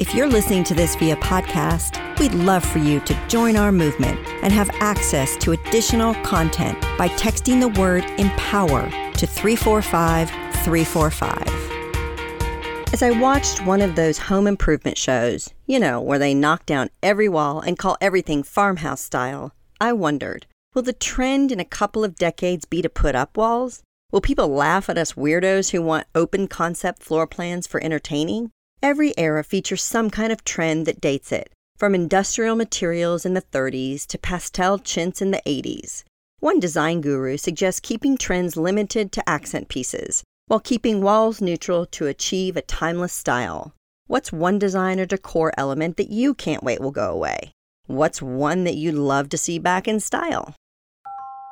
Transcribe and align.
If 0.00 0.14
you're 0.14 0.28
listening 0.28 0.62
to 0.64 0.74
this 0.74 0.94
via 0.94 1.16
podcast, 1.16 2.20
we'd 2.20 2.32
love 2.32 2.64
for 2.64 2.78
you 2.78 3.00
to 3.00 3.26
join 3.26 3.56
our 3.56 3.72
movement 3.72 4.24
and 4.44 4.52
have 4.52 4.70
access 4.74 5.36
to 5.38 5.50
additional 5.50 6.14
content 6.22 6.80
by 6.96 7.08
texting 7.08 7.58
the 7.58 7.80
word 7.80 8.04
empower 8.16 8.88
to 9.14 9.26
345 9.26 10.30
345. 10.30 12.92
As 12.92 13.02
I 13.02 13.10
watched 13.10 13.66
one 13.66 13.82
of 13.82 13.96
those 13.96 14.18
home 14.18 14.46
improvement 14.46 14.96
shows, 14.96 15.52
you 15.66 15.80
know, 15.80 16.00
where 16.00 16.20
they 16.20 16.32
knock 16.32 16.64
down 16.64 16.90
every 17.02 17.28
wall 17.28 17.58
and 17.58 17.76
call 17.76 17.96
everything 18.00 18.44
farmhouse 18.44 19.00
style, 19.00 19.52
I 19.80 19.94
wondered 19.94 20.46
will 20.74 20.82
the 20.82 20.92
trend 20.92 21.50
in 21.50 21.58
a 21.58 21.64
couple 21.64 22.04
of 22.04 22.14
decades 22.14 22.66
be 22.66 22.82
to 22.82 22.88
put 22.88 23.16
up 23.16 23.36
walls? 23.36 23.82
Will 24.12 24.20
people 24.20 24.46
laugh 24.46 24.88
at 24.88 24.96
us 24.96 25.14
weirdos 25.14 25.70
who 25.70 25.82
want 25.82 26.06
open 26.14 26.46
concept 26.46 27.02
floor 27.02 27.26
plans 27.26 27.66
for 27.66 27.82
entertaining? 27.82 28.52
Every 28.80 29.12
era 29.18 29.42
features 29.42 29.82
some 29.82 30.08
kind 30.08 30.30
of 30.30 30.44
trend 30.44 30.86
that 30.86 31.00
dates 31.00 31.32
it, 31.32 31.50
from 31.76 31.96
industrial 31.96 32.54
materials 32.54 33.26
in 33.26 33.34
the 33.34 33.42
30s 33.42 34.06
to 34.06 34.18
pastel 34.18 34.78
chintz 34.78 35.20
in 35.20 35.32
the 35.32 35.42
80s. 35.44 36.04
One 36.38 36.60
design 36.60 37.00
guru 37.00 37.38
suggests 37.38 37.80
keeping 37.80 38.16
trends 38.16 38.56
limited 38.56 39.10
to 39.12 39.28
accent 39.28 39.68
pieces, 39.68 40.22
while 40.46 40.60
keeping 40.60 41.02
walls 41.02 41.40
neutral 41.40 41.86
to 41.86 42.06
achieve 42.06 42.56
a 42.56 42.62
timeless 42.62 43.12
style. 43.12 43.74
What's 44.06 44.32
one 44.32 44.60
design 44.60 45.00
or 45.00 45.06
decor 45.06 45.52
element 45.58 45.96
that 45.96 46.10
you 46.10 46.32
can't 46.32 46.62
wait 46.62 46.80
will 46.80 46.92
go 46.92 47.10
away? 47.10 47.50
What's 47.86 48.22
one 48.22 48.62
that 48.62 48.76
you'd 48.76 48.94
love 48.94 49.28
to 49.30 49.38
see 49.38 49.58
back 49.58 49.88
in 49.88 49.98
style? 49.98 50.54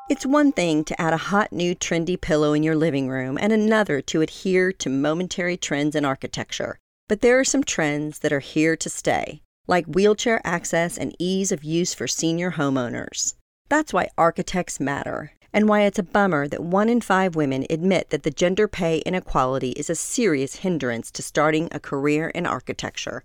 It's 0.09 0.25
one 0.25 0.53
thing 0.53 0.85
to 0.85 1.01
add 1.01 1.13
a 1.13 1.29
hot 1.35 1.53
new 1.53 1.75
trendy 1.75 2.21
pillow 2.21 2.53
in 2.53 2.63
your 2.63 2.77
living 2.77 3.09
room 3.09 3.37
and 3.41 3.53
another 3.53 4.01
to 4.03 4.21
adhere 4.21 4.71
to 4.75 4.89
momentary 4.89 5.57
trends 5.57 5.97
in 5.97 6.05
architecture. 6.05 6.79
But 7.09 7.21
there 7.21 7.39
are 7.39 7.45
some 7.45 7.63
trends 7.63 8.19
that 8.19 8.33
are 8.33 8.41
here 8.41 8.77
to 8.77 8.91
stay, 8.91 9.43
like 9.69 9.87
wheelchair 9.87 10.41
access 10.45 10.99
and 10.99 11.15
ease 11.21 11.53
of 11.53 11.63
use 11.63 11.95
for 11.95 12.09
senior 12.09 12.53
homeowners. 12.53 13.35
That's 13.69 13.93
why 13.93 14.09
architects 14.19 14.81
matter, 14.81 15.33
and 15.53 15.69
why 15.69 15.83
it's 15.83 16.01
a 16.01 16.03
bummer 16.03 16.49
that 16.49 16.65
one 16.65 16.89
in 16.89 17.01
five 17.01 17.37
women 17.37 17.65
admit 17.71 18.11
that 18.11 18.25
the 18.25 18.31
gender 18.33 18.67
pay 18.67 18.99
inequality 19.07 19.71
is 19.71 19.89
a 19.89 19.95
serious 19.95 20.57
hindrance 20.57 21.13
to 21.13 21.23
starting 21.23 21.69
a 21.71 21.79
career 21.79 22.29
in 22.31 22.45
architecture. 22.45 23.23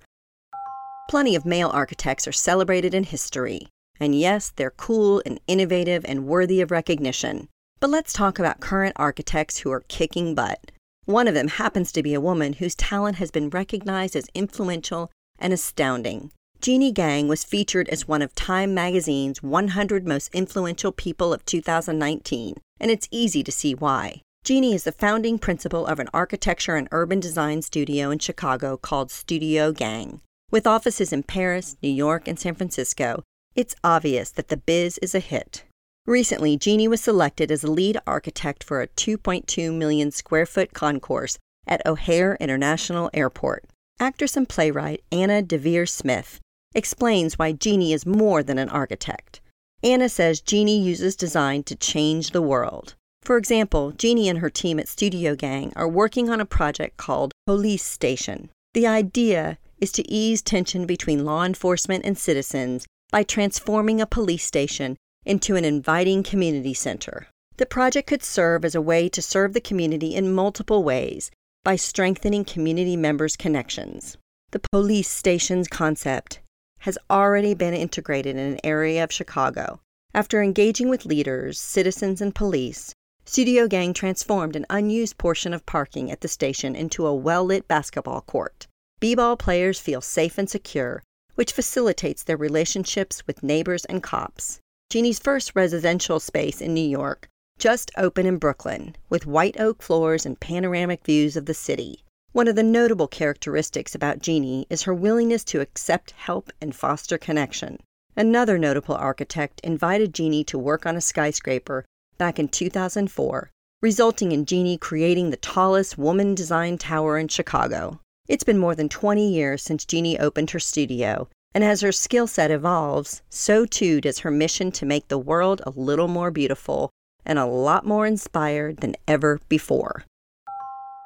Plenty 1.10 1.36
of 1.36 1.46
male 1.46 1.70
architects 1.70 2.28
are 2.28 2.32
celebrated 2.32 2.94
in 2.94 3.04
history, 3.04 3.68
and 4.00 4.14
yes, 4.14 4.54
they're 4.56 4.72
cool 4.72 5.24
and 5.26 5.40
innovative 5.48 6.06
and 6.08 6.28
worthy 6.28 6.62
of 6.62 6.72
recognition. 6.72 7.50
But 7.80 7.90
let's 7.90 8.14
talk 8.14 8.38
about 8.38 8.60
current 8.60 8.94
architects 8.96 9.58
who 9.58 9.72
are 9.72 9.84
kicking 9.88 10.36
butt. 10.36 10.72
One 11.06 11.28
of 11.28 11.34
them 11.34 11.48
happens 11.48 11.92
to 11.92 12.04
be 12.04 12.14
a 12.14 12.22
woman 12.22 12.54
whose 12.54 12.76
talent 12.76 13.18
has 13.18 13.32
been 13.32 13.50
recognized 13.50 14.16
as 14.16 14.30
influential 14.34 15.12
and 15.40 15.52
astounding. 15.52 16.32
Jeanne 16.62 16.94
Gang 16.94 17.28
was 17.28 17.44
featured 17.44 17.90
as 17.90 18.08
one 18.08 18.22
of 18.22 18.36
Time 18.36 18.76
magazine's 18.76 19.42
100 19.42 20.08
most 20.08 20.30
influential 20.34 20.92
people 20.92 21.34
of 21.34 21.44
2019, 21.46 22.56
and 22.80 22.92
it's 22.92 23.08
easy 23.10 23.44
to 23.44 23.52
see 23.52 23.74
why. 23.74 24.22
Jeanne 24.44 24.64
is 24.64 24.84
the 24.84 24.92
founding 24.92 25.40
principal 25.40 25.88
of 25.88 26.00
an 26.00 26.10
architecture 26.14 26.76
and 26.76 26.88
urban 26.92 27.20
design 27.20 27.64
studio 27.64 28.12
in 28.12 28.20
Chicago 28.20 28.78
called 28.78 29.10
Studio 29.10 29.72
Gang. 29.72 30.22
With 30.52 30.68
offices 30.68 31.12
in 31.12 31.24
Paris, 31.24 31.78
New 31.82 31.90
York, 31.90 32.28
and 32.28 32.40
San 32.40 32.54
Francisco, 32.54 33.24
it's 33.56 33.76
obvious 33.84 34.30
that 34.32 34.50
the 34.50 34.58
biz 34.58 35.00
is 35.00 35.16
a 35.16 35.20
hit. 35.20 35.64
Recently, 36.08 36.58
Jeanne 36.58 36.90
was 36.90 37.02
selected 37.02 37.52
as 37.52 37.64
lead 37.64 37.98
architect 38.08 38.64
for 38.64 38.82
a 38.82 38.88
2.2 38.88 39.74
million 39.74 40.10
square 40.10 40.48
foot 40.48 40.74
concourse 40.74 41.38
at 41.68 41.86
O'Hare 41.86 42.38
International 42.40 43.12
Airport. 43.14 43.66
Actress 44.00 44.36
and 44.36 44.50
playwright 44.50 45.04
Anna 45.12 45.44
Deavere 45.44 45.88
Smith 45.88 46.40
explains 46.74 47.38
why 47.38 47.52
Jeanne 47.52 47.84
is 47.84 48.06
more 48.06 48.42
than 48.42 48.58
an 48.58 48.70
architect. 48.70 49.42
Anna 49.84 50.10
says 50.10 50.42
Jeanne 50.42 50.68
uses 50.68 51.16
design 51.16 51.62
to 51.64 51.76
change 51.76 52.32
the 52.32 52.42
world. 52.42 52.96
For 53.22 53.38
example, 53.38 53.92
Jeanne 53.92 54.28
and 54.28 54.40
her 54.40 54.50
team 54.50 54.80
at 54.80 54.88
Studio 54.88 55.36
Gang 55.36 55.72
are 55.76 55.88
working 55.88 56.32
on 56.32 56.42
a 56.42 56.46
project 56.46 56.98
called 56.98 57.34
Polis 57.46 57.84
Station. 57.84 58.50
The 58.74 58.88
idea 58.88 59.60
is 59.80 59.92
to 59.94 60.12
ease 60.12 60.42
tension 60.42 60.88
between 60.88 61.26
law 61.26 61.44
enforcement 61.44 62.06
and 62.06 62.18
citizens 62.18 62.88
by 63.12 63.22
transforming 63.22 64.02
a 64.02 64.08
police 64.08 64.46
station 64.46 64.98
into 65.26 65.56
an 65.56 65.66
inviting 65.66 66.24
community 66.24 66.74
center. 66.74 67.28
The 67.58 67.66
project 67.66 68.08
could 68.08 68.24
serve 68.24 68.66
as 68.66 68.76
a 68.76 68.82
way 68.82 69.08
to 69.10 69.22
serve 69.22 69.54
the 69.54 69.62
community 69.62 70.16
in 70.16 70.34
multiple 70.34 70.84
ways 70.84 71.30
by 71.64 71.76
strengthening 71.76 72.44
community 72.44 72.98
members' 72.98 73.36
connections. 73.36 74.18
The 74.52 74.62
Polis 74.72 75.08
Station's 75.08 75.68
concept 75.68 76.40
has 76.80 76.98
already 77.10 77.54
been 77.54 77.76
integrated 77.76 78.36
in 78.36 78.54
an 78.54 78.60
area 78.64 79.04
of 79.04 79.12
Chicago. 79.12 79.80
After 80.14 80.42
engaging 80.42 80.90
with 80.90 81.06
leaders, 81.06 81.60
citizens, 81.60 82.20
and 82.20 82.34
police, 82.34 82.96
Studio 83.24 83.68
Gang 83.68 83.94
transformed 83.94 84.56
an 84.56 84.66
unused 84.70 85.20
portion 85.20 85.54
of 85.54 85.66
parking 85.68 86.10
at 86.10 86.22
the 86.22 86.28
station 86.28 86.76
into 86.76 87.06
a 87.06 87.16
well 87.16 87.46
lit 87.46 87.68
basketball 87.68 88.22
court. 88.22 88.68
B 89.00 89.14
ball 89.14 89.38
players 89.38 89.80
feel 89.80 90.02
safe 90.02 90.40
and 90.40 90.50
secure, 90.50 91.04
which 91.36 91.54
facilitates 91.54 92.24
their 92.24 92.38
relationships 92.38 93.26
with 93.28 93.44
neighbors 93.44 93.86
and 93.86 94.02
cops. 94.02 94.60
Jeanne's 94.92 95.20
first 95.20 95.54
residential 95.56 96.20
space 96.20 96.60
in 96.60 96.74
New 96.74 96.86
York 96.86 97.30
just 97.58 97.92
opened 97.96 98.28
in 98.28 98.36
Brooklyn, 98.36 98.94
with 99.10 99.26
white 99.26 99.58
oak 99.58 99.82
floors 99.82 100.26
and 100.26 100.38
panoramic 100.38 101.06
views 101.06 101.38
of 101.38 101.46
the 101.46 101.54
city. 101.54 102.04
One 102.34 102.50
of 102.50 102.58
the 102.58 102.64
notable 102.64 103.08
characteristics 103.08 103.96
about 103.96 104.20
Jeanne 104.20 104.66
is 104.70 104.82
her 104.82 104.94
willingness 104.94 105.46
to 105.46 105.62
accept 105.62 106.12
help 106.12 106.52
and 106.60 106.76
foster 106.76 107.18
connection. 107.18 107.80
Another 108.18 108.58
notable 108.58 108.96
architect 108.96 109.62
invited 109.64 110.14
Jeanne 110.14 110.44
to 110.44 110.60
work 110.60 110.86
on 110.86 110.98
a 110.98 111.00
skyscraper 111.00 111.86
back 112.18 112.38
in 112.38 112.50
2004, 112.50 113.50
resulting 113.82 114.34
in 114.34 114.44
Jeanne 114.44 114.78
creating 114.78 115.30
the 115.30 115.38
tallest 115.38 115.98
woman 115.98 116.36
designed 116.36 116.82
tower 116.82 117.18
in 117.18 117.30
Chicago. 117.30 118.02
It's 118.28 118.44
been 118.44 118.58
more 118.58 118.76
than 118.76 118.90
20 118.90 119.26
years 119.26 119.64
since 119.64 119.86
Jeanne 119.86 120.20
opened 120.20 120.52
her 120.52 120.60
studio, 120.60 121.30
and 121.54 121.64
as 121.64 121.82
her 121.82 121.92
skill 121.92 122.28
set 122.28 122.52
evolves, 122.52 123.22
so 123.30 123.66
too 123.66 124.02
does 124.02 124.20
her 124.20 124.32
mission 124.32 124.72
to 124.72 124.86
make 124.86 125.08
the 125.08 125.18
world 125.18 125.62
a 125.66 125.72
little 125.72 126.08
more 126.08 126.32
beautiful 126.32 126.90
and 127.26 127.38
a 127.38 127.46
lot 127.46 127.86
more 127.86 128.06
inspired 128.06 128.78
than 128.78 128.96
ever 129.08 129.40
before. 129.50 130.06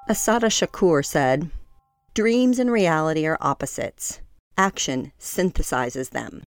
Assata 0.08 0.48
Shakur 0.48 1.04
said, 1.04 1.50
Dreams 2.14 2.60
and 2.60 2.72
reality 2.72 3.26
are 3.26 3.38
opposites. 3.42 4.22
Action 4.58 5.12
synthesizes 5.20 6.12
them. 6.12 6.44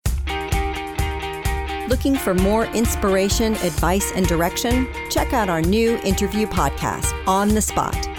Looking 1.89 2.15
for 2.15 2.33
more 2.33 2.65
inspiration, 2.67 3.53
advice, 3.55 4.11
and 4.13 4.27
direction? 4.27 4.87
Check 5.09 5.33
out 5.33 5.49
our 5.49 5.61
new 5.61 5.97
interview 6.03 6.45
podcast, 6.45 7.11
On 7.27 7.49
the 7.49 7.61
Dot 7.75 8.06